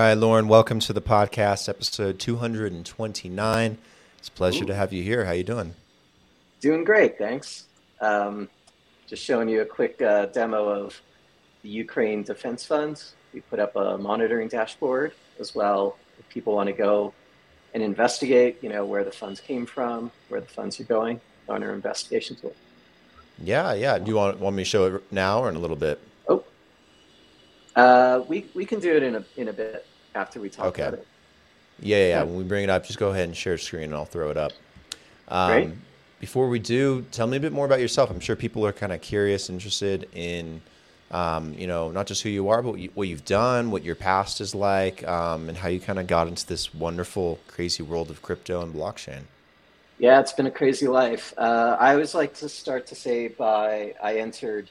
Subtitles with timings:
[0.00, 0.46] Hi, Lauren.
[0.46, 3.78] Welcome to the podcast, episode 229.
[4.16, 4.66] It's a pleasure Ooh.
[4.68, 5.24] to have you here.
[5.24, 5.74] How you doing?
[6.60, 7.66] Doing great, thanks.
[8.00, 8.48] Um,
[9.08, 11.02] just showing you a quick uh, demo of
[11.62, 13.02] the Ukraine Defense Fund.
[13.34, 15.96] We put up a monitoring dashboard as well.
[16.20, 17.12] If people want to go
[17.74, 21.64] and investigate, you know, where the funds came from, where the funds are going on
[21.64, 22.54] our investigation tool.
[23.42, 23.98] Yeah, yeah.
[23.98, 26.00] Do you want want me to show it now or in a little bit?
[26.28, 26.44] Oh,
[27.74, 30.82] uh, we we can do it in a in a bit after we talk okay.
[30.82, 31.06] about it.
[31.80, 32.22] Yeah, yeah, yeah.
[32.24, 34.36] When we bring it up, just go ahead and share screen, and I'll throw it
[34.36, 34.52] up.
[35.28, 35.70] Um, Great.
[36.20, 38.10] Before we do, tell me a bit more about yourself.
[38.10, 40.60] I'm sure people are kind of curious, interested in,
[41.12, 44.40] um, you know, not just who you are, but what you've done, what your past
[44.40, 48.20] is like, um, and how you kind of got into this wonderful, crazy world of
[48.20, 49.22] crypto and blockchain.
[50.00, 51.34] Yeah, it's been a crazy life.
[51.36, 54.70] Uh, I always like to start to say by I entered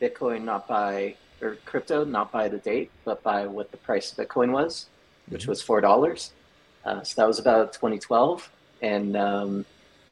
[0.00, 4.18] Bitcoin not by or crypto not by the date, but by what the price of
[4.18, 4.86] Bitcoin was,
[5.28, 5.50] which mm-hmm.
[5.50, 6.32] was four dollars.
[6.84, 8.50] Uh, so that was about 2012,
[8.82, 9.64] and um,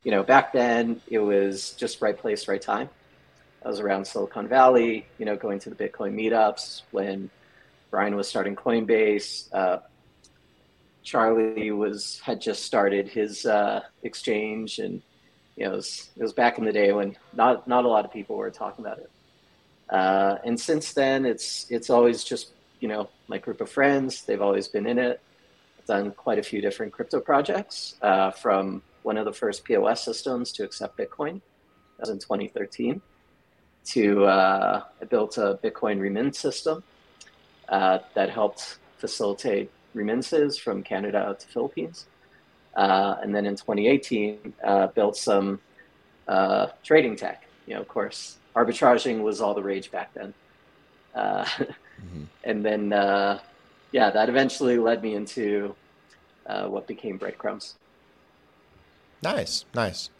[0.02, 2.88] you know back then it was just right place, right time.
[3.64, 7.30] I was around Silicon Valley, you know, going to the Bitcoin meetups when
[7.90, 9.52] Brian was starting Coinbase.
[9.52, 9.78] Uh,
[11.02, 15.02] Charlie was had just started his uh, exchange, and
[15.56, 18.04] you know it was, it was back in the day when not not a lot
[18.04, 19.10] of people were talking about it.
[19.88, 24.22] Uh, and since then, it's it's always just you know my group of friends.
[24.22, 25.20] They've always been in it.
[25.78, 30.04] I've done quite a few different crypto projects, uh, from one of the first POS
[30.04, 31.40] systems to accept Bitcoin.
[31.98, 33.00] That was in 2013.
[33.92, 36.82] To uh, I built a Bitcoin remit system
[37.68, 42.06] uh, that helped facilitate remittances from Canada to Philippines.
[42.74, 45.60] Uh, and then in 2018, uh, built some
[46.82, 47.46] trading tech.
[47.66, 50.32] You know, of course, arbitraging was all the rage back then.
[51.14, 52.24] Uh, mm-hmm.
[52.44, 53.40] And then, uh,
[53.92, 55.74] yeah, that eventually led me into
[56.46, 57.74] uh, what became Breadcrumbs.
[59.22, 60.10] Nice, nice.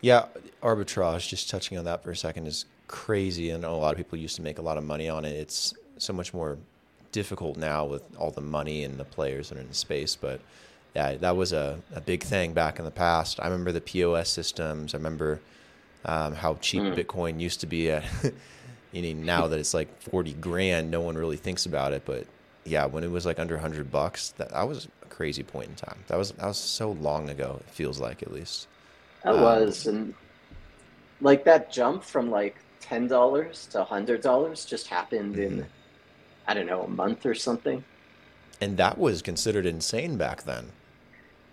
[0.00, 0.26] Yeah,
[0.62, 3.50] arbitrage, just touching on that for a second, is crazy.
[3.50, 5.32] and a lot of people used to make a lot of money on it.
[5.32, 6.58] It's so much more
[7.10, 10.14] difficult now with all the money and the players that are in the space.
[10.14, 10.40] But
[10.94, 13.40] yeah, that was a, a big thing back in the past.
[13.40, 14.94] I remember the POS systems.
[14.94, 15.40] I remember
[16.08, 16.96] um, how cheap mm.
[16.96, 18.04] Bitcoin used to be at.
[18.92, 22.02] you know, now that it's like 40 grand, no one really thinks about it.
[22.04, 22.26] But
[22.64, 25.74] yeah, when it was like under 100 bucks, that, that was a crazy point in
[25.74, 25.98] time.
[26.08, 27.60] That was that was so long ago.
[27.60, 28.68] It feels like at least.
[29.24, 30.14] That um, was, and
[31.20, 35.60] like that jump from like ten dollars to hundred dollars just happened mm-hmm.
[35.60, 35.66] in
[36.48, 37.84] I don't know, a month or something.
[38.60, 40.72] And that was considered insane back then.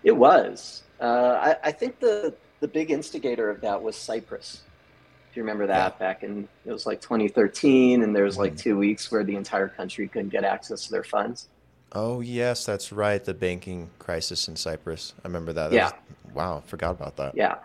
[0.03, 0.83] It was.
[1.01, 4.61] Uh, I, I, think the, the big instigator of that was Cyprus.
[5.29, 5.99] If you remember that yeah.
[5.99, 9.67] back in, it was like 2013, and there was like two weeks where the entire
[9.67, 11.49] country couldn't get access to their funds.
[11.91, 13.23] Oh, yes, that's right.
[13.23, 15.13] The banking crisis in Cyprus.
[15.23, 15.71] I remember that.
[15.71, 15.91] that yeah.
[16.25, 17.35] Was, wow, forgot about that.
[17.35, 17.55] Yeah.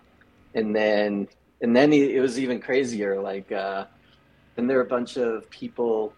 [0.55, 1.29] And then,
[1.61, 3.21] and then it was even crazier.
[3.21, 3.87] Like, uh,
[4.57, 6.13] then there were a bunch of people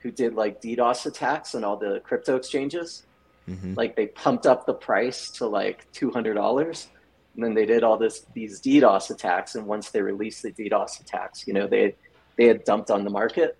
[0.00, 3.04] who did like DDoS attacks on all the crypto exchanges.
[3.48, 3.74] Mm-hmm.
[3.74, 6.88] Like they pumped up the price to like two hundred dollars,
[7.34, 9.54] and then they did all this these DDoS attacks.
[9.54, 11.94] And once they released the DDoS attacks, you know they
[12.36, 13.56] they had dumped on the market,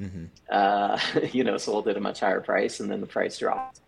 [0.00, 0.24] mm-hmm.
[0.50, 0.98] uh,
[1.32, 3.80] you know, sold at a much higher price, and then the price dropped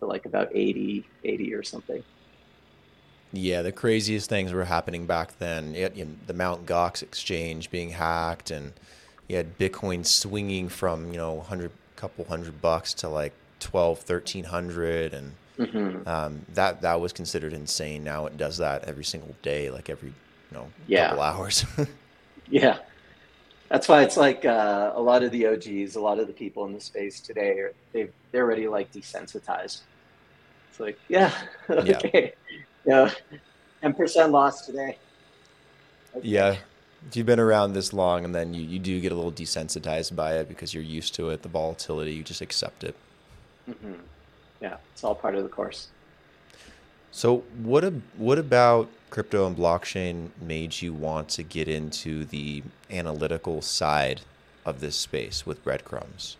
[0.00, 2.02] to like about 80, 80 or something.
[3.32, 5.74] Yeah, the craziest things were happening back then.
[5.74, 8.72] You know, the Mount Gox exchange being hacked and
[9.28, 15.14] you had Bitcoin swinging from you know hundred couple hundred bucks to like 12, 1300
[15.14, 16.06] and mm-hmm.
[16.08, 18.04] um, that that was considered insane.
[18.04, 21.08] Now it does that every single day, like every you know yeah.
[21.08, 21.64] couple hours.
[22.50, 22.78] yeah,
[23.68, 26.64] that's why it's like uh, a lot of the OGs, a lot of the people
[26.66, 29.80] in the space today, are, they they're already like desensitized.
[30.70, 31.32] It's like yeah,
[31.70, 32.34] okay,
[32.84, 33.10] yeah,
[33.80, 34.98] ten percent loss today.
[36.14, 36.28] Okay.
[36.28, 36.56] Yeah,
[37.08, 40.16] if you've been around this long and then you, you do get a little desensitized
[40.16, 42.94] by it because you're used to it, the volatility, you just accept it.
[43.68, 43.94] Mm-hmm.
[44.60, 45.88] Yeah, it's all part of the course.
[47.10, 52.62] So what a, what about crypto and blockchain made you want to get into the
[52.90, 54.22] analytical side
[54.64, 56.36] of this space with breadcrumbs?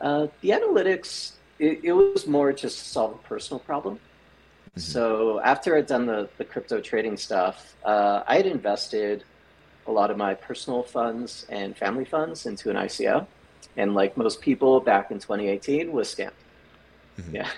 [0.00, 3.96] Uh, the analytics, it, it, was more just to solve a personal problem.
[4.70, 4.80] Mm-hmm.
[4.80, 9.24] So after I'd done the, the crypto trading stuff, uh, I had invested–
[9.86, 13.26] a lot of my personal funds and family funds into an ICO.
[13.76, 16.30] And like most people back in 2018 was scammed.
[17.18, 17.36] Mm-hmm.
[17.36, 17.50] Yeah.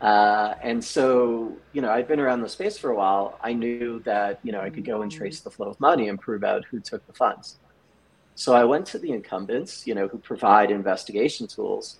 [0.00, 3.38] Uh, and so, you know, I'd been around the space for a while.
[3.42, 6.20] I knew that, you know, I could go and trace the flow of money and
[6.20, 7.58] prove out who took the funds.
[8.34, 11.98] So I went to the incumbents, you know, who provide investigation tools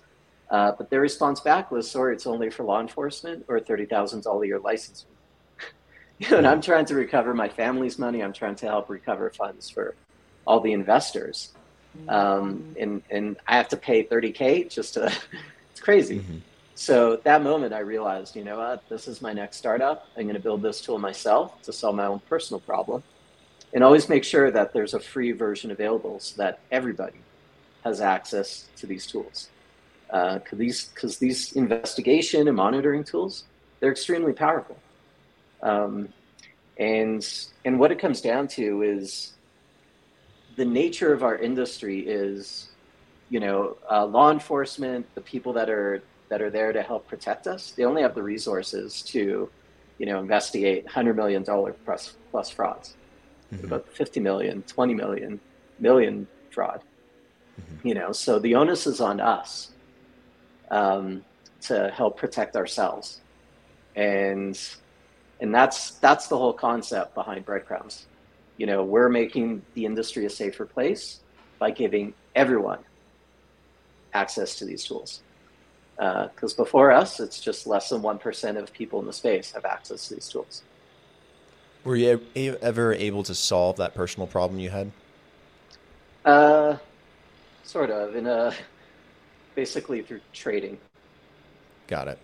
[0.49, 4.47] Uh, but their response back was, sorry, it's only for law enforcement or $30,000 a
[4.47, 5.05] year license.
[6.19, 8.21] you know, and I'm trying to recover my family's money.
[8.23, 9.95] I'm trying to help recover funds for
[10.45, 11.53] all the investors.
[12.07, 15.05] Um, and, and I have to pay 30K just to,
[15.71, 16.19] it's crazy.
[16.21, 16.39] Mm-hmm.
[16.75, 20.07] So that moment I realized, you know what, this is my next startup.
[20.17, 23.03] I'm going to build this tool myself to solve my own personal problem.
[23.73, 27.19] And always make sure that there's a free version available so that everybody
[27.83, 29.49] has access to these tools
[30.07, 33.45] because uh, these these investigation and monitoring tools
[33.79, 34.77] they're extremely powerful
[35.63, 36.07] um,
[36.77, 39.33] and and what it comes down to is
[40.55, 42.69] the nature of our industry is
[43.31, 46.03] you know uh, law enforcement the people that are
[46.33, 49.49] that are there to help protect us they only have the resources to
[49.99, 52.95] you know investigate 100 million dollar plus plus frauds
[53.53, 53.65] mm-hmm.
[53.65, 55.39] about 50 million 20 million
[55.79, 56.81] million fraud
[57.59, 57.87] mm-hmm.
[57.87, 59.73] you know so the onus is on us
[60.71, 61.23] um,
[61.61, 63.21] to help protect ourselves.
[63.95, 64.59] And
[65.39, 68.07] and that's that's the whole concept behind breadcrumbs.
[68.57, 71.21] You know, we're making the industry a safer place
[71.59, 72.79] by giving everyone
[74.13, 75.21] access to these tools.
[75.95, 79.51] Because uh, before us, it's just less than one percent of people in the space
[79.51, 80.63] have access to these tools.
[81.83, 84.91] Were you ever able to solve that personal problem you had?
[86.23, 86.77] Uh,
[87.63, 88.15] sort of.
[88.15, 88.53] In a
[89.55, 90.77] basically through trading.
[91.87, 92.19] Got it.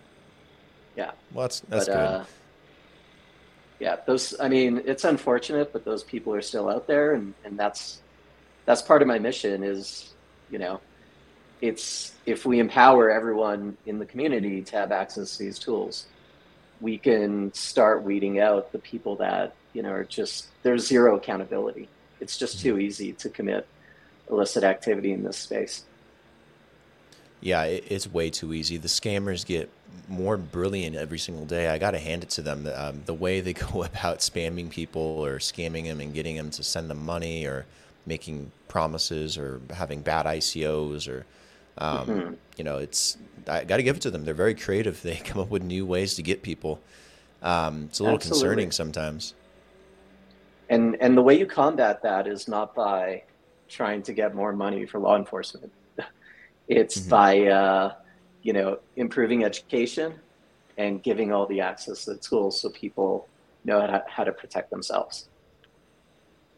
[0.96, 1.12] Yeah.
[1.32, 2.00] Well, that's that's but, good.
[2.00, 2.24] Uh,
[3.78, 4.38] yeah, those.
[4.40, 8.02] I mean, it's unfortunate, but those people are still out there, and and that's
[8.66, 9.62] that's part of my mission.
[9.62, 10.14] Is
[10.50, 10.80] you know,
[11.60, 16.06] it's if we empower everyone in the community to have access to these tools,
[16.80, 21.88] we can start weeding out the people that you know are just there's zero accountability.
[22.20, 23.66] It's just too easy to commit
[24.30, 25.84] illicit activity in this space.
[27.40, 28.76] Yeah, it, it's way too easy.
[28.76, 29.70] The scammers get
[30.08, 31.68] more brilliant every single day.
[31.68, 32.68] I got to hand it to them.
[32.74, 36.62] Um, the way they go about spamming people or scamming them and getting them to
[36.62, 37.66] send them money or
[38.06, 41.24] making promises or having bad ICOs or,
[41.80, 42.34] um, mm-hmm.
[42.56, 43.16] you know, it's,
[43.48, 44.24] I got to give it to them.
[44.24, 45.00] They're very creative.
[45.02, 46.80] They come up with new ways to get people.
[47.42, 48.40] Um, it's a little Absolutely.
[48.40, 49.34] concerning sometimes.
[50.68, 53.24] And, and the way you combat that is not by
[53.68, 55.72] trying to get more money for law enforcement
[56.70, 57.10] it's mm-hmm.
[57.10, 57.94] by uh,
[58.42, 60.14] you know improving education
[60.78, 63.28] and giving all the access to the tools so people
[63.64, 65.28] know how to, how to protect themselves.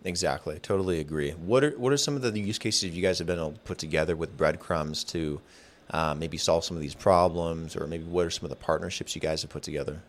[0.04, 1.30] Exactly, totally agree.
[1.30, 3.58] What are what are some of the use cases you guys have been able to
[3.60, 5.40] put together with breadcrumbs to
[5.90, 9.14] uh, maybe solve some of these problems, or maybe what are some of the partnerships
[9.14, 10.02] you guys have put together?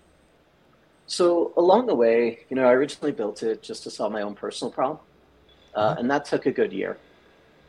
[1.06, 4.34] So along the way, you know, I originally built it just to solve my own
[4.34, 5.00] personal problem,
[5.76, 6.00] uh, mm-hmm.
[6.00, 6.98] and that took a good year,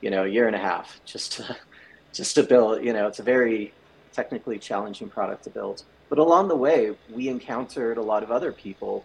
[0.01, 1.57] you know, a year and a half just to
[2.13, 2.83] just to build.
[2.83, 3.75] You know, it's a very
[4.15, 5.83] technically challenging product to build.
[6.09, 9.05] But along the way, we encountered a lot of other people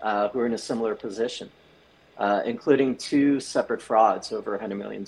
[0.00, 1.50] uh, who are in a similar position,
[2.20, 5.04] uh, including two separate frauds over $100 million.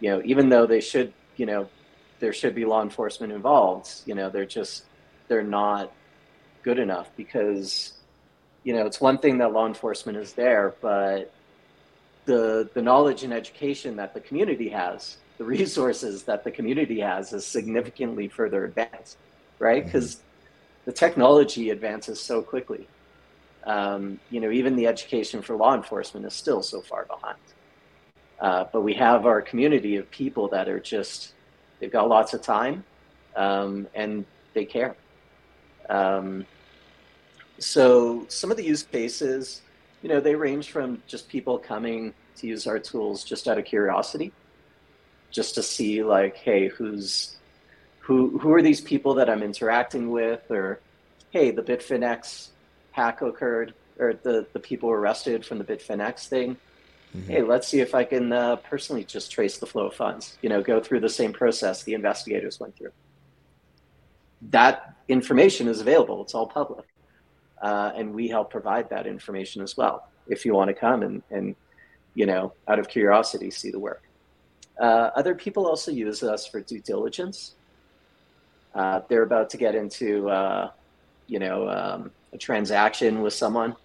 [0.00, 1.68] You know, even though they should, you know,
[2.20, 4.84] there should be law enforcement involved, you know, they're just,
[5.28, 5.92] they're not
[6.62, 7.92] good enough because,
[8.64, 11.32] you know, it's one thing that law enforcement is there, but
[12.24, 17.32] the, the knowledge and education that the community has the resources that the community has
[17.32, 19.16] is significantly further advanced,
[19.58, 19.84] right?
[19.84, 20.84] Because mm-hmm.
[20.86, 22.86] the technology advances so quickly.
[23.68, 27.38] Um, you know, even the education for law enforcement is still so far behind.
[28.40, 31.34] Uh, but we have our community of people that are just,
[31.78, 32.82] they've got lots of time
[33.36, 34.96] um, and they care.
[35.90, 36.46] Um,
[37.58, 39.62] so some of the use cases,
[40.02, 43.64] you know, they range from just people coming to use our tools just out of
[43.64, 44.32] curiosity
[45.30, 47.36] just to see like, hey, who's
[47.98, 50.80] who who are these people that I'm interacting with, or
[51.30, 52.48] hey, the Bitfinex
[52.98, 56.56] hack occurred, or the the people arrested from the Bitfinex thing.
[57.16, 57.30] Mm-hmm.
[57.30, 60.36] Hey, let's see if I can uh, personally just trace the flow of funds.
[60.42, 62.92] You know, go through the same process the investigators went through.
[64.50, 66.86] That information is available; it's all public,
[67.62, 70.08] uh, and we help provide that information as well.
[70.26, 71.54] If you want to come and and
[72.14, 74.02] you know, out of curiosity, see the work.
[74.80, 77.54] Uh, other people also use us for due diligence.
[78.74, 80.70] Uh, they're about to get into, uh,
[81.28, 83.76] you know, um, a transaction with someone.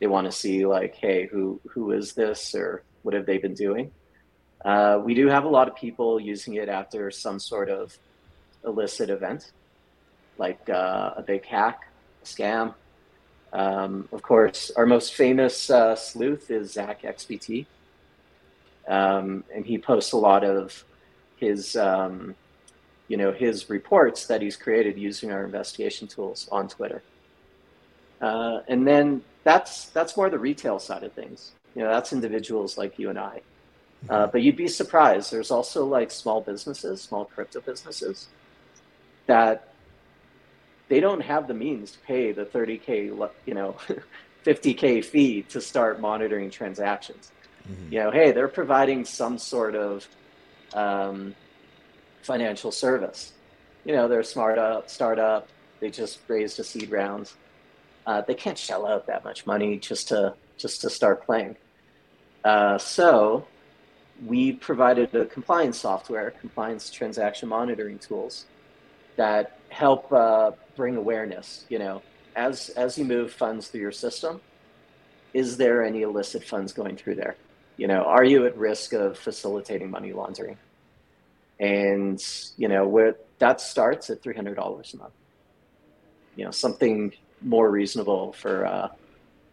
[0.00, 3.54] They want to see like, hey, who who is this, or what have they been
[3.54, 3.90] doing?
[4.64, 7.96] Uh, we do have a lot of people using it after some sort of
[8.64, 9.52] illicit event,
[10.36, 11.88] like uh, a big hack,
[12.22, 12.74] a scam.
[13.52, 17.66] Um, of course, our most famous uh, sleuth is Zach XBT
[18.88, 20.84] um, and he posts a lot of
[21.36, 22.34] his um,
[23.06, 27.02] you know, his reports that he's created using our investigation tools on Twitter.
[28.20, 31.52] Uh, and then that's that's more the retail side of things.
[31.74, 33.40] You know, that's individuals like you and I.
[34.08, 34.30] Uh, mm-hmm.
[34.32, 35.32] but you'd be surprised.
[35.32, 38.28] There's also like small businesses, small crypto businesses,
[39.26, 39.72] that
[40.88, 43.76] they don't have the means to pay the 30k, you know,
[44.46, 47.32] 50k fee to start monitoring transactions.
[47.70, 47.92] Mm-hmm.
[47.92, 50.08] You know, hey, they're providing some sort of
[50.72, 51.34] um,
[52.22, 53.32] financial service.
[53.84, 55.48] You know, they're a smart up, startup.
[55.80, 57.32] They just raised a seed round.
[58.08, 61.54] Uh, they can't shell out that much money just to just to start playing.
[62.42, 63.46] Uh, so
[64.24, 68.46] we provided a compliance software, compliance transaction monitoring tools
[69.16, 71.66] that help uh, bring awareness.
[71.68, 72.02] You know,
[72.34, 74.40] as as you move funds through your system,
[75.34, 77.36] is there any illicit funds going through there?
[77.76, 80.56] You know, are you at risk of facilitating money laundering?
[81.60, 82.18] And
[82.56, 85.12] you know, where that starts at three hundred dollars a month.
[86.36, 87.12] You know, something
[87.42, 88.88] more reasonable for uh,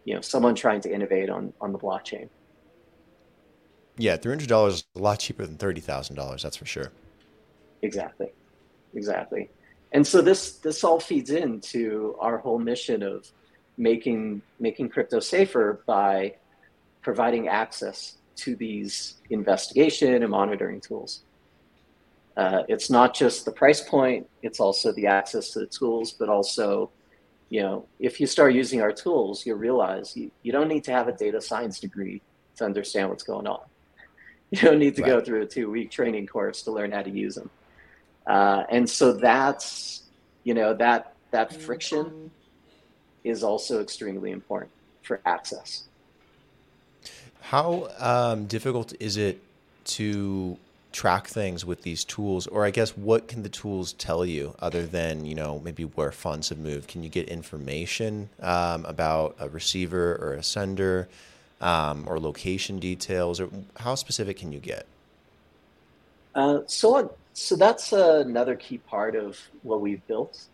[0.04, 2.28] you know someone trying to innovate on on the blockchain.
[3.98, 6.42] Yeah, three hundred dollars is a lot cheaper than thirty thousand dollars.
[6.42, 6.92] That's for sure.
[7.82, 8.32] Exactly,
[8.94, 9.50] exactly.
[9.92, 13.30] And so this this all feeds into our whole mission of
[13.78, 16.34] making making crypto safer by
[17.02, 21.22] providing access to these investigation and monitoring tools.
[22.36, 26.28] Uh, it's not just the price point; it's also the access to the tools, but
[26.28, 26.90] also
[27.48, 30.92] you know, if you start using our tools, you realize you, you don't need to
[30.92, 32.20] have a data science degree
[32.56, 33.60] to understand what's going on.
[34.50, 35.08] You don't need to right.
[35.08, 37.50] go through a two week training course to learn how to use them.
[38.28, 40.04] Uh, and so that's,
[40.44, 42.30] you know, that, that friction
[43.24, 44.70] is also extremely important
[45.02, 45.88] for access.
[47.40, 49.42] How um, difficult is it
[49.96, 50.56] to
[50.96, 54.86] track things with these tools or i guess what can the tools tell you other
[54.86, 56.88] than you know maybe where funds have moved?
[56.88, 61.08] Can you get information um, about a receiver or a sender
[61.60, 64.86] um, or location details or how specific can you get?
[66.34, 70.44] Uh, so so that's another key part of what we've built.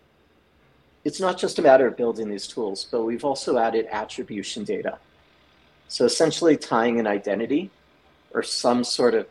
[1.04, 4.98] It's not just a matter of building these tools but we've also added attribution data.
[5.88, 7.70] So essentially tying an identity
[8.32, 9.26] or some sort of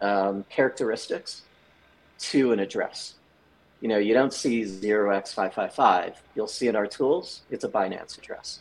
[0.00, 1.42] um, characteristics
[2.18, 3.14] to an address.
[3.80, 6.16] You know, you don't see 0x555.
[6.34, 8.60] You'll see in our tools, it's a Binance address.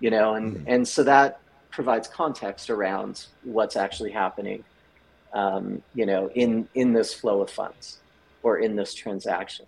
[0.00, 0.64] You know, and, mm-hmm.
[0.68, 4.64] and so that provides context around what's actually happening,
[5.32, 7.98] um, you know, in, in this flow of funds
[8.42, 9.66] or in this transaction.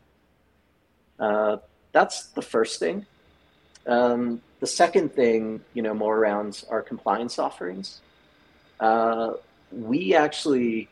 [1.19, 1.59] Uh,
[1.93, 3.07] that's the first thing.
[3.87, 8.01] Um, the second thing, you know, more around our compliance offerings.
[8.81, 9.33] Uh,
[9.73, 10.89] we actually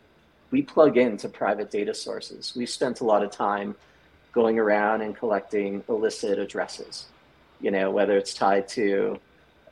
[0.51, 2.55] we plug into private data sources.
[2.57, 3.75] We spent a lot of time
[4.33, 7.07] going around and collecting illicit addresses,
[7.61, 9.19] you know, whether it's tied to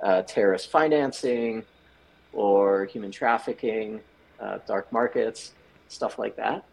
[0.02, 1.62] uh, terrorist financing
[2.32, 4.00] or human trafficking,
[4.40, 5.52] uh, dark markets,
[5.88, 6.64] stuff like that.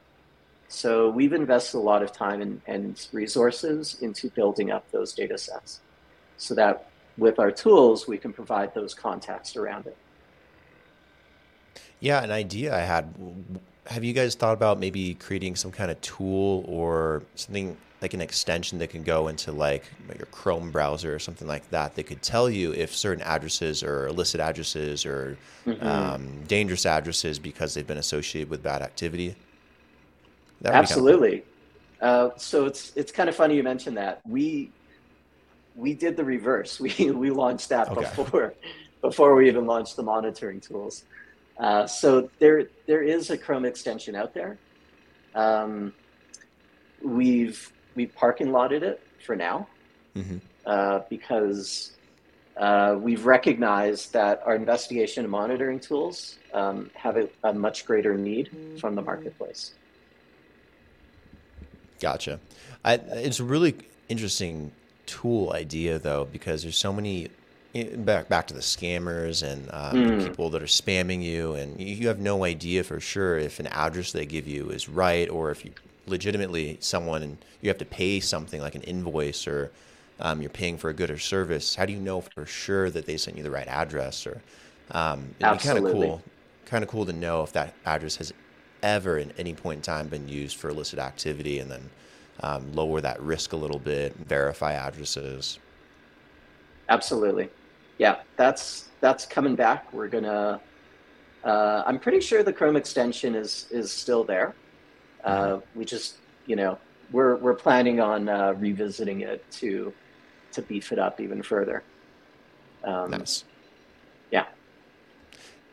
[0.67, 5.37] So we've invested a lot of time and, and resources into building up those data
[5.37, 5.81] sets
[6.37, 9.97] so that with our tools, we can provide those context around it.
[12.01, 13.13] Yeah, an idea I had.
[13.85, 18.21] Have you guys thought about maybe creating some kind of tool or something like an
[18.21, 19.83] extension that can go into like
[20.17, 24.07] your Chrome browser or something like that that could tell you if certain addresses are
[24.07, 25.85] illicit addresses or mm-hmm.
[25.85, 29.35] um, dangerous addresses because they've been associated with bad activity?
[30.65, 31.29] Absolutely.
[31.29, 31.43] Kind
[32.01, 32.33] of cool.
[32.33, 34.21] uh, so it's it's kind of funny you mentioned that.
[34.27, 34.71] We
[35.75, 36.79] we did the reverse.
[36.97, 38.01] We we launched that okay.
[38.01, 38.53] before
[39.01, 41.03] before we even launched the monitoring tools.
[41.61, 44.57] Uh, so there there is a Chrome extension out there.
[45.35, 45.93] Um,
[47.03, 49.67] we've we've parking lotted it for now
[50.15, 50.37] mm-hmm.
[50.65, 51.91] uh, because
[52.57, 58.17] uh, we've recognized that our investigation and monitoring tools um, have a, a, much greater
[58.17, 58.49] need
[58.79, 59.73] from the marketplace.
[61.99, 62.39] Gotcha.
[62.83, 63.75] I, it's a really
[64.09, 64.71] interesting
[65.05, 67.29] tool idea though because there's so many
[67.73, 70.27] back back to the scammers and uh, mm.
[70.27, 74.11] people that are spamming you, and you have no idea for sure if an address
[74.11, 75.71] they give you is right or if you
[76.07, 79.71] legitimately someone and you have to pay something like an invoice or
[80.19, 81.75] um, you're paying for a good or service.
[81.75, 84.27] How do you know for sure that they sent you the right address?
[84.27, 84.41] Or
[84.91, 86.21] um, it'd be kind of cool,
[86.65, 88.33] kind of cool to know if that address has
[88.83, 91.89] ever at any point in time been used for illicit activity, and then
[92.41, 95.57] um, lower that risk a little bit, verify addresses.
[96.89, 97.49] Absolutely
[98.01, 99.93] yeah, that's that's coming back.
[99.93, 100.59] We're gonna.
[101.43, 104.55] Uh, I'm pretty sure the Chrome extension is is still there.
[105.23, 106.15] Uh, we just,
[106.47, 106.79] you know,
[107.11, 109.93] we're we're planning on uh, revisiting it to
[110.53, 111.83] to beef it up even further.
[112.83, 113.43] Um, nice.
[114.31, 114.47] Yeah.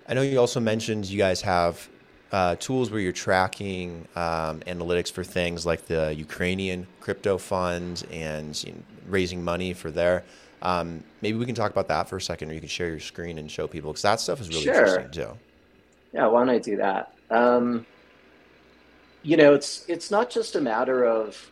[0.07, 1.89] I know you also mentioned you guys have
[2.31, 8.63] uh, tools where you're tracking um, analytics for things like the Ukrainian crypto fund and
[8.63, 10.25] you know, raising money for there.
[10.63, 13.01] Um, maybe we can talk about that for a second, or you can share your
[13.01, 14.75] screen and show people because that stuff is really sure.
[14.75, 15.39] interesting too.
[16.13, 17.13] Yeah, why don't I do that?
[17.31, 17.87] Um,
[19.23, 21.51] you know, it's it's not just a matter of,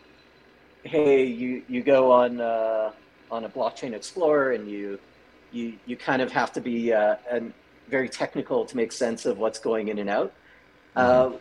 [0.82, 2.92] hey, you you go on uh,
[3.30, 4.98] on a blockchain explorer and you
[5.52, 7.52] you you kind of have to be uh, and
[7.88, 10.32] very technical to make sense of what's going in and out.
[10.96, 11.34] Mm-hmm.
[11.34, 11.38] Uh,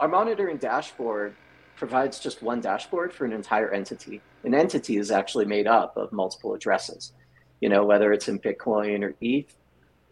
[0.00, 1.34] our monitoring dashboard
[1.76, 4.20] provides just one dashboard for an entire entity.
[4.46, 7.12] An entity is actually made up of multiple addresses,
[7.60, 9.54] you know, whether it's in Bitcoin or ETH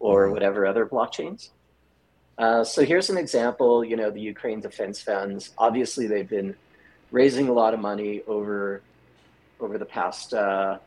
[0.00, 0.32] or mm-hmm.
[0.34, 1.50] whatever other blockchains.
[2.36, 3.84] Uh, so here's an example.
[3.84, 5.50] You know, the Ukraine Defense Funds.
[5.56, 6.56] Obviously, they've been
[7.12, 8.82] raising a lot of money over
[9.60, 10.78] over the past uh,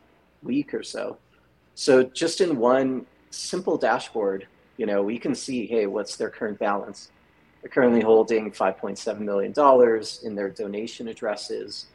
[0.42, 1.16] week or so.
[1.74, 4.46] So just in one simple dashboard,
[4.76, 7.10] you know, we can see, hey, what's their current balance?
[7.62, 11.86] They're currently holding 5.7 million dollars in their donation addresses,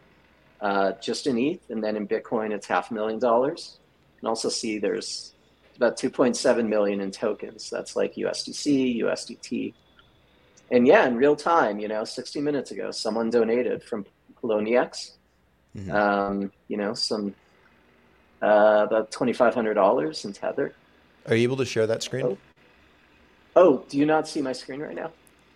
[0.63, 3.79] uh, just in ETH, and then in Bitcoin, it's half a million dollars.
[4.15, 5.33] You can also see there's
[5.75, 7.69] about 2.7 million in tokens.
[7.69, 9.73] That's like USDC, USDT.
[10.71, 14.05] And yeah, in real time, you know, 60 minutes ago, someone donated from
[14.41, 15.11] Poloniex,
[15.75, 15.91] mm-hmm.
[15.91, 17.35] um, you know, some
[18.41, 20.73] uh, about $2,500 in Tether.
[21.27, 22.25] Are you able to share that screen?
[22.25, 22.37] Oh.
[23.57, 25.11] oh, do you not see my screen right now?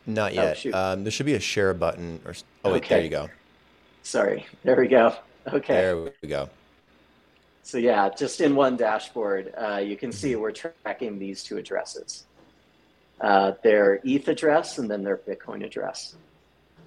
[0.05, 0.65] Not oh, yet.
[0.73, 2.19] Oh, um, there should be a share button.
[2.25, 2.33] Or
[2.65, 2.95] oh, wait, okay.
[2.95, 3.29] there you go.
[4.07, 4.45] Sorry.
[4.63, 5.13] There we go.
[5.51, 5.73] Okay.
[5.73, 6.49] There we go.
[7.63, 12.23] So yeah, just in one dashboard, uh, you can see we're tracking these two addresses.
[13.19, 16.15] Uh, their ETH address and then their Bitcoin address.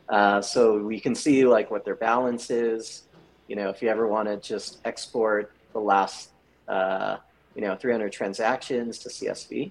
[0.09, 3.03] Uh, so we can see like what their balance is.
[3.49, 6.31] You know, if you ever want to just export the last,
[6.69, 7.19] uh,
[7.55, 9.71] you know, 300 transactions to CSV.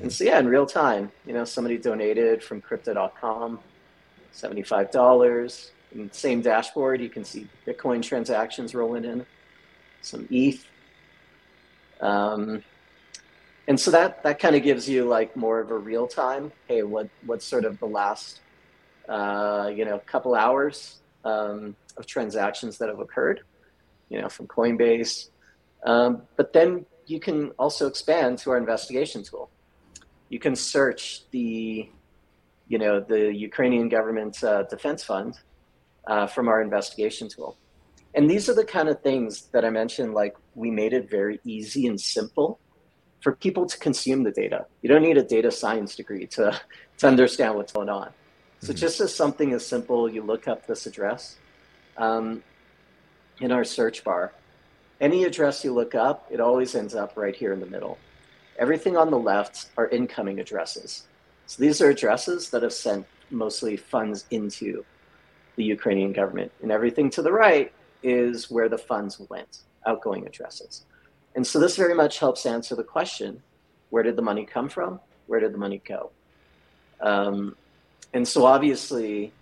[0.00, 3.60] And so yeah, in real time, you know, somebody donated from crypto.com,
[4.34, 5.70] $75.
[5.94, 9.26] The same dashboard, you can see Bitcoin transactions rolling in
[10.00, 10.64] some ETH.
[12.00, 12.62] Um,
[13.68, 16.50] and so that that kind of gives you like more of a real time.
[16.66, 18.40] Hey, what what's sort of the last
[19.08, 23.42] uh, you know couple hours um, of transactions that have occurred,
[24.08, 25.28] you know, from Coinbase.
[25.84, 29.48] Um, but then you can also expand to our investigation tool.
[30.28, 31.88] You can search the
[32.68, 35.38] you know the Ukrainian government uh, defense fund
[36.06, 37.56] uh, from our investigation tool.
[38.14, 41.40] And these are the kind of things that I mentioned, like we made it very
[41.44, 42.58] easy and simple
[43.20, 44.66] for people to consume the data.
[44.82, 46.60] You don't need a data science degree to,
[46.98, 48.10] to understand what's going on.
[48.60, 48.78] So mm-hmm.
[48.78, 51.36] just as something as simple, you look up this address
[51.96, 52.42] um,
[53.40, 54.32] in our search bar.
[55.00, 57.98] Any address you look up, it always ends up right here in the middle.
[58.58, 61.06] Everything on the left are incoming addresses.
[61.46, 64.84] So these are addresses that have sent mostly funds into
[65.56, 66.52] the Ukrainian government.
[66.62, 70.84] And everything to the right is where the funds went, outgoing addresses.
[71.34, 73.42] And so this very much helps answer the question
[73.90, 75.00] where did the money come from?
[75.26, 76.10] Where did the money go?
[77.00, 77.56] Um,
[78.14, 79.32] and so obviously,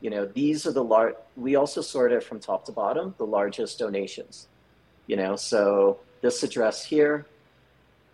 [0.00, 3.26] you know, these are the large, we also sort it from top to bottom, the
[3.26, 4.48] largest donations.
[5.06, 7.26] You know, so this address here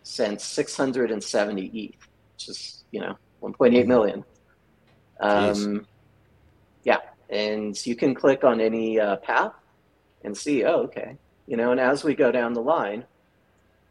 [0.03, 4.25] sent 670 ETH, which is, you know, 1.8 million.
[5.21, 5.87] Um,
[7.31, 9.53] and you can click on any uh, path
[10.25, 11.17] and see, oh, okay.
[11.47, 13.05] You know, and as we go down the line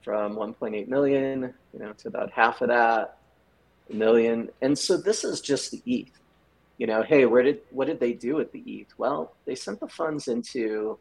[0.04, 3.17] from 1.8 million, you know, to about half of that,
[3.89, 4.49] a million.
[4.62, 6.12] And so this is just the ETH.
[6.78, 8.88] You know, hey, where did what did they do with the ETH?
[8.97, 10.97] Well, they sent the funds into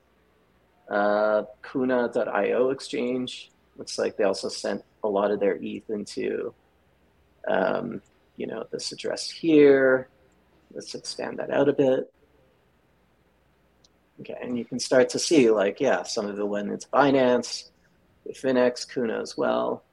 [0.89, 3.51] uh, Kuna.io exchange.
[3.77, 6.53] Looks like they also sent a lot of their ETH into,
[7.47, 8.03] um,
[8.37, 10.09] you know, this address here.
[10.75, 12.13] Let's expand that out a bit.
[14.21, 17.71] Okay, and you can start to see like, yeah, some of it went into Binance,
[18.33, 19.85] Finex, Kuna as well.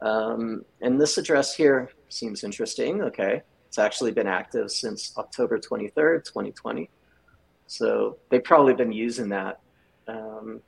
[0.00, 3.02] Um, and this address here seems interesting.
[3.02, 6.90] Okay, it's actually been active since October 23rd, 2020.
[7.66, 9.60] So they've probably been using that.
[10.06, 10.60] Um,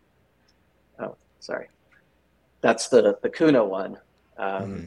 [0.99, 1.69] oh, sorry.
[2.61, 3.99] That's the, the Kuna one.
[4.37, 4.85] Um, mm-hmm.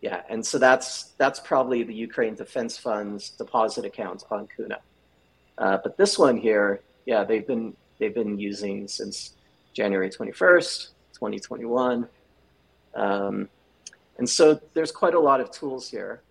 [0.00, 4.78] Yeah, and so that's that's probably the Ukraine Defense Fund's deposit account on Kuna.
[5.58, 9.34] Uh, but this one here yeah, they've been they've been using since
[9.72, 12.08] January 21st, 2021.
[12.94, 13.48] Um,
[14.18, 16.22] and so there's quite a lot of tools here.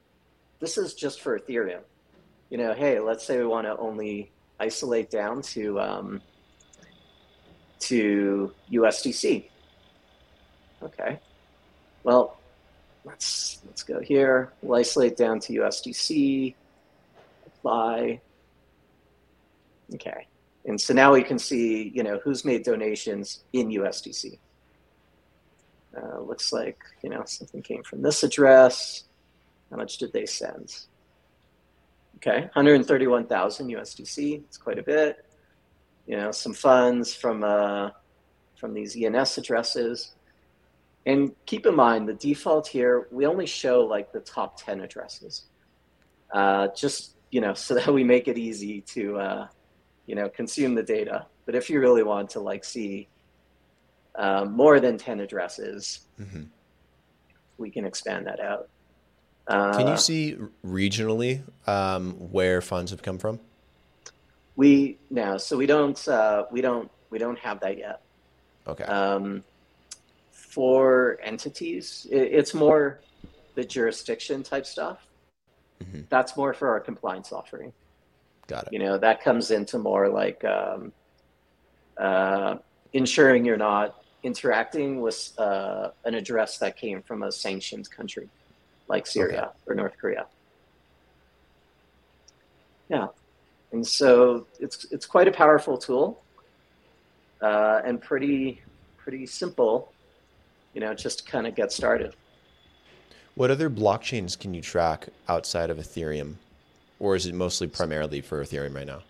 [0.60, 1.82] This is just for Ethereum.
[2.50, 6.22] You know, hey, let's say we want to only isolate down to um,
[7.80, 9.46] to USDC.
[10.84, 11.20] Okay.
[12.04, 12.38] Well,
[13.06, 14.52] let's let's go here.
[14.62, 16.56] We'll isolate down to USDC.
[17.48, 18.22] Apply.
[19.96, 20.28] Okay.
[20.66, 24.38] And so now we can see, you know, who's made donations in USDC.
[25.98, 29.06] Uh, looks like, you know, something came from this address.
[29.70, 30.86] How much did they send?
[32.18, 34.44] Okay, 131,000 USDC.
[34.46, 35.26] It's quite a bit.
[36.06, 37.90] You know, some funds from uh,
[38.62, 40.14] from these ENS addresses.
[41.08, 45.46] And keep in mind the default here, we only show like the top 10 addresses.
[46.32, 49.48] Uh, just, you know, so that we make it easy to, uh,
[50.06, 51.26] you know, consume the data.
[51.46, 53.08] But if you really want to like see
[54.16, 56.44] uh, more than 10 addresses, mm-hmm.
[57.58, 58.70] we can expand that out.
[59.50, 63.40] Can you uh, see regionally um, where funds have come from?
[64.56, 68.02] We no, so we don't uh, we don't we don't have that yet.
[68.68, 68.84] Okay.
[68.84, 69.44] Um,
[70.32, 73.02] for entities, it, it's more
[73.56, 75.08] the jurisdiction type stuff.
[75.84, 76.02] Mm-hmm.
[76.10, 77.74] That's more for our compliance offering.
[78.52, 78.74] Got it.
[78.74, 80.92] You know that comes into more like um,
[81.98, 82.58] uh,
[82.92, 88.28] ensuring you're not interacting with uh, an address that came from a sanctioned country
[88.90, 89.50] like Syria okay.
[89.68, 90.26] or North Korea.
[92.90, 93.08] Yeah,
[93.72, 96.22] and so it's it's quite a powerful tool
[97.42, 98.62] uh, and pretty
[98.98, 99.94] pretty simple,
[100.74, 102.18] you know, just to kind of get started.
[103.36, 106.36] What other blockchains can you track outside of Ethereum,
[107.02, 109.02] or is it mostly primarily for Ethereum right now?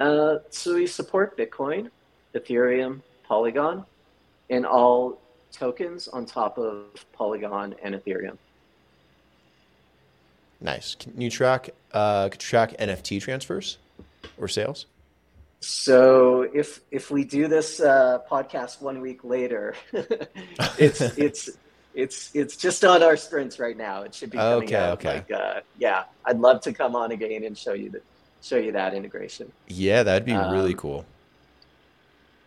[0.00, 1.88] Uh, so we support Bitcoin,
[2.34, 3.84] Ethereum, Polygon,
[4.50, 5.20] and all
[5.52, 8.36] tokens on top of Polygon and Ethereum.
[10.60, 10.96] Nice.
[10.96, 13.78] Can you track uh, track NFT transfers
[14.36, 14.86] or sales?
[15.60, 19.76] So if if we do this uh, podcast one week later,
[20.76, 21.50] it's it's
[21.94, 24.02] it's it's just on our sprints right now.
[24.02, 24.98] It should be coming okay, out.
[24.98, 25.14] Okay.
[25.16, 28.02] Like, uh, yeah, I'd love to come on again and show you that
[28.42, 29.50] show you that integration.
[29.68, 31.04] Yeah, that'd be um, really cool.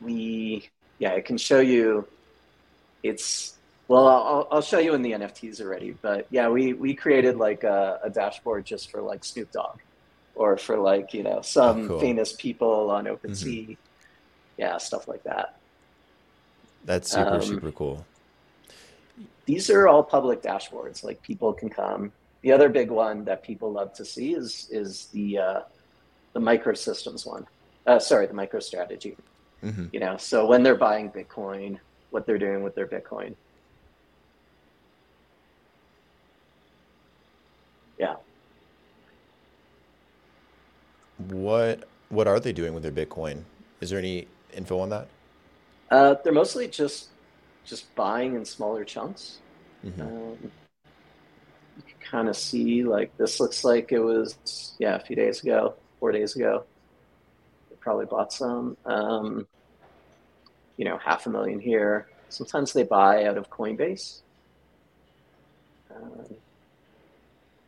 [0.01, 2.07] We yeah, I can show you.
[3.03, 3.57] It's
[3.87, 7.63] well, I'll, I'll show you in the NFTs already, but yeah, we, we created like
[7.63, 9.79] a, a dashboard just for like Snoop Dogg
[10.35, 11.99] or for like, you know, some oh, cool.
[11.99, 13.63] famous people on OpenSea.
[13.63, 13.73] Mm-hmm.
[14.57, 15.57] Yeah, stuff like that.
[16.83, 18.05] That's super, um, super cool.
[19.45, 21.03] These are all public dashboards.
[21.03, 22.11] Like people can come.
[22.41, 25.59] The other big one that people love to see is is the uh,
[26.33, 27.47] the microsystems one.
[27.85, 29.15] Uh, sorry, the MicroStrategy.
[29.63, 29.85] Mm-hmm.
[29.93, 31.79] You know, so when they're buying Bitcoin,
[32.11, 33.33] what they're doing with their Bitcoin.
[37.97, 38.15] Yeah.
[41.29, 43.43] What what are they doing with their Bitcoin?
[43.81, 45.07] Is there any info on that?
[45.89, 47.07] Uh, they're mostly just
[47.67, 49.39] just buying in smaller chunks.
[49.85, 50.01] Mm-hmm.
[50.01, 55.15] Um, you can kind of see like this looks like it was yeah a few
[55.15, 56.63] days ago, four days ago.
[57.69, 58.77] They probably bought some.
[58.85, 59.45] Um,
[60.77, 62.07] you know, half a million here.
[62.29, 64.21] Sometimes they buy out of Coinbase.
[65.93, 66.25] Um,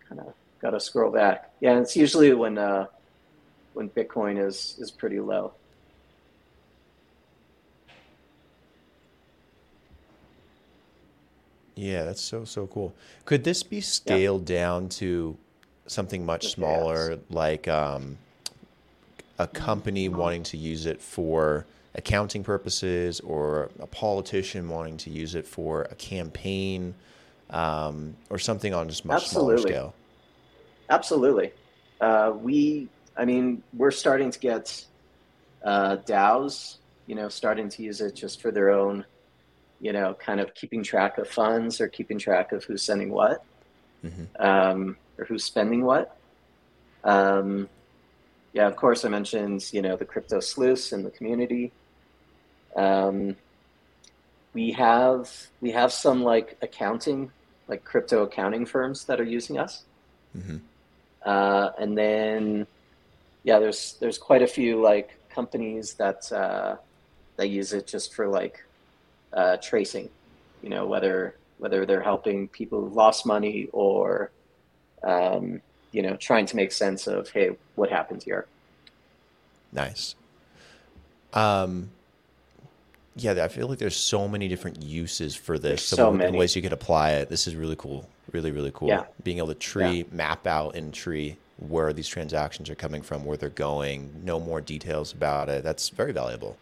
[0.08, 1.52] kind of got to scroll back.
[1.60, 2.86] Yeah, it's usually when uh,
[3.74, 5.54] when Bitcoin is is pretty low.
[11.80, 12.94] Yeah, that's so so cool.
[13.24, 14.58] Could this be scaled yeah.
[14.58, 15.38] down to
[15.88, 18.18] something much smaller, like um,
[19.38, 21.66] a company wanting to use it for
[21.96, 26.96] accounting purposes, or a politician wanting to use it for a campaign,
[27.50, 29.62] um, or something on just much Absolutely.
[29.62, 29.94] smaller scale?
[30.90, 31.54] Absolutely.
[32.02, 34.86] Uh, we, I mean, we're starting to get
[35.64, 36.76] uh, DAOs,
[37.08, 39.06] you know, starting to use it just for their own,
[39.80, 43.44] you know, kind of keeping track of funds or keeping track of who's sending what
[44.04, 44.24] mm-hmm.
[44.40, 46.18] um, or who's spending what.
[47.04, 47.70] Um,
[48.54, 51.72] yeah, of course, I mentioned, you know, the crypto sleuths in the community.
[52.76, 53.36] Um,
[54.54, 57.32] we have we have some like accounting,
[57.68, 59.84] like crypto accounting firms that are using us.
[60.36, 60.58] Mm-hmm.
[61.24, 62.66] Uh, and then,
[63.44, 66.76] yeah, there's there's quite a few like companies that uh,
[67.38, 68.64] that use it just for like
[69.34, 70.10] uh, tracing,
[70.62, 74.32] you know, whether whether they're helping people who've lost money or
[75.04, 75.62] um,
[75.92, 78.48] you know trying to make sense of hey, what happened here.
[79.72, 80.16] Nice.
[81.34, 81.92] Um,
[83.16, 85.84] yeah, I feel like there's so many different uses for this.
[85.84, 87.30] so, so ways you could apply it.
[87.30, 88.08] This is really cool.
[88.32, 88.88] Really, really cool.
[88.88, 89.06] Yeah.
[89.24, 90.04] Being able to tree, yeah.
[90.12, 91.38] map out and tree
[91.68, 95.64] where these transactions are coming from, where they're going, know more details about it.
[95.64, 96.58] That's very valuable.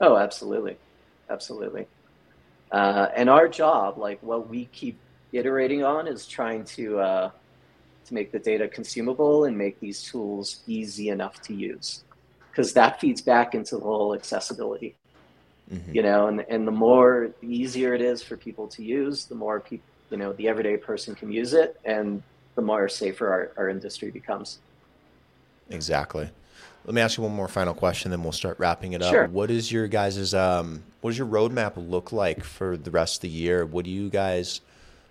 [0.00, 0.76] Oh, absolutely,
[1.32, 1.86] absolutely.
[2.70, 4.96] Uh, and our job, like what we keep
[5.32, 7.30] iterating on, is trying to uh,
[8.06, 12.04] to make the data consumable and make these tools easy enough to use,
[12.50, 14.94] because that feeds back into the whole accessibility.
[15.72, 15.94] Mm-hmm.
[15.96, 19.38] You know, and and the more the easier it is for people to use, the
[19.44, 22.22] more people, you know, the everyday person can use it, and
[22.54, 24.58] the more safer our, our industry becomes.
[25.70, 26.28] Exactly.
[26.84, 29.12] Let me ask you one more final question, then we'll start wrapping it up.
[29.12, 29.28] Sure.
[29.28, 33.20] What is your guys's um, what does your roadmap look like for the rest of
[33.22, 33.64] the year?
[33.64, 34.60] What do you guys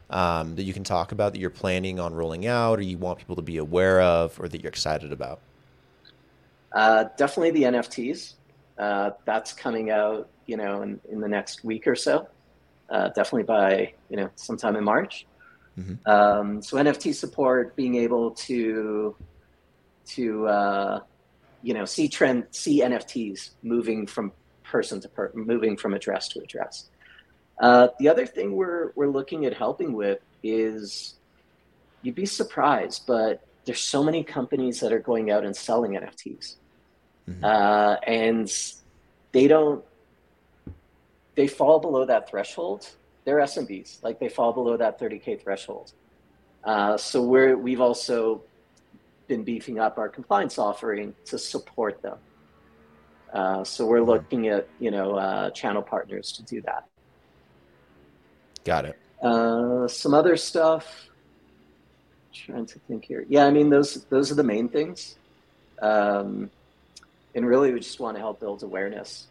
[0.09, 3.19] um, that you can talk about that you're planning on rolling out, or you want
[3.19, 5.39] people to be aware of, or that you're excited about?
[6.73, 8.33] Uh, definitely the NFTs.
[8.77, 12.27] Uh, that's coming out, you know, in, in the next week or so.
[12.89, 15.25] Uh, definitely by you know sometime in March.
[15.79, 16.09] Mm-hmm.
[16.09, 19.15] Um, so NFT support, being able to
[20.07, 20.99] to uh,
[21.61, 24.31] you know see trend, see NFTs moving from
[24.63, 26.89] person to person, moving from address to address.
[27.59, 31.15] Uh, the other thing we're we're looking at helping with is
[32.01, 36.55] you'd be surprised, but there's so many companies that are going out and selling NFTs,
[37.29, 37.43] mm-hmm.
[37.43, 38.51] uh, and
[39.31, 39.83] they don't
[41.35, 42.89] they fall below that threshold
[43.23, 45.93] they're SMBs, like they fall below that 30k threshold.
[46.63, 48.43] Uh, so we're we've also
[49.31, 52.17] been beefing up our compliance offering to support them.
[53.31, 56.83] Uh, so we're looking at you know uh, channel partners to do that.
[58.65, 58.99] Got it.
[59.23, 60.85] Uh, some other stuff.
[62.33, 63.25] Trying to think here.
[63.29, 65.15] Yeah, I mean those those are the main things.
[65.81, 66.51] Um,
[67.33, 69.27] and really, we just want to help build awareness,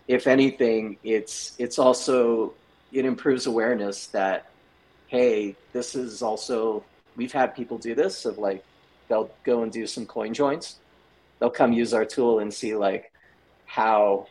[0.08, 2.54] if anything, it's it's also
[2.92, 4.50] it improves awareness that
[5.08, 6.84] hey, this is also
[7.16, 8.64] we've had people do this of like
[9.08, 10.76] they'll go and do some coin joins.
[11.38, 13.12] They'll come use our tool and see like
[13.66, 14.26] how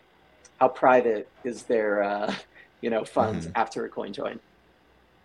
[0.60, 2.34] how private is their uh,
[2.82, 3.58] you know funds mm-hmm.
[3.58, 4.40] after a coin join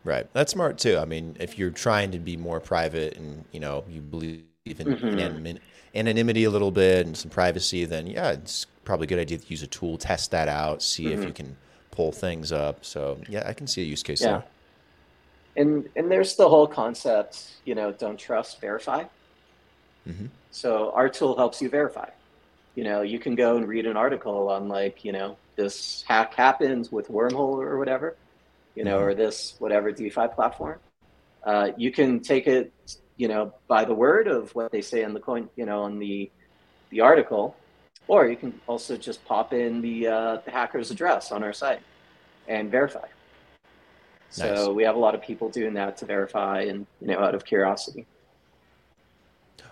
[0.04, 0.30] Right.
[0.34, 0.98] That's smart too.
[0.98, 4.76] I mean, if you're trying to be more private and, you know, you believe in
[4.76, 5.56] mm-hmm.
[5.94, 9.46] anonymity a little bit and some privacy, then yeah, it's probably a good idea to
[9.48, 11.22] use a tool, test that out, see mm-hmm.
[11.22, 11.56] if you can
[11.90, 12.84] pull things up.
[12.84, 14.28] So yeah, I can see a use case yeah.
[14.28, 14.44] there.
[15.56, 19.04] And and there's the whole concept, you know, don't trust, verify.
[20.08, 20.26] Mm-hmm.
[20.50, 22.10] So our tool helps you verify.
[22.74, 26.34] You know, you can go and read an article on like, you know, this hack
[26.34, 28.16] happened with Wormhole or whatever
[28.74, 29.08] you know, mm-hmm.
[29.08, 30.78] or this whatever DeFi platform.
[31.42, 32.72] Uh, you can take it,
[33.16, 35.98] you know, by the word of what they say in the coin, you know, on
[35.98, 36.30] the
[36.90, 37.56] the article,
[38.08, 41.80] or you can also just pop in the uh, the hacker's address on our site
[42.48, 43.06] and verify.
[44.30, 44.68] So nice.
[44.68, 47.44] we have a lot of people doing that to verify and you know out of
[47.44, 48.06] curiosity.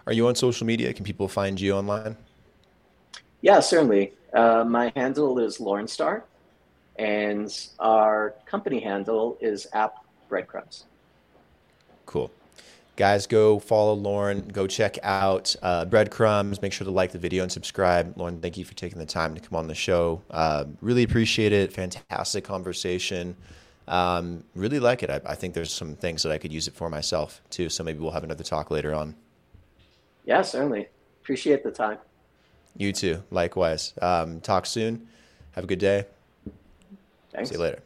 [0.06, 0.92] Are you on social media?
[0.92, 2.16] Can people find you online?
[3.40, 4.12] Yeah, certainly.
[4.32, 6.22] Uh, my handle is Lauren Lornstar
[6.96, 10.84] and our company handle is app breadcrumbs.
[12.06, 12.30] Cool.
[12.96, 14.46] Guys, go follow Lauren.
[14.48, 16.60] Go check out uh, Breadcrumbs.
[16.60, 18.16] Make sure to like the video and subscribe.
[18.18, 20.20] Lauren, thank you for taking the time to come on the show.
[20.30, 21.72] Uh, really appreciate it.
[21.72, 23.34] Fantastic conversation.
[23.88, 25.10] Um, really like it.
[25.10, 27.68] I, I, think there's some things that I could use it for myself too.
[27.68, 29.16] So maybe we'll have another talk later on.
[30.24, 30.88] Yeah, certainly.
[31.22, 31.98] Appreciate the time.
[32.76, 33.22] You too.
[33.30, 33.94] Likewise.
[34.00, 35.08] Um, talk soon.
[35.52, 36.06] Have a good day.
[37.32, 37.48] Thanks.
[37.48, 37.82] See you later.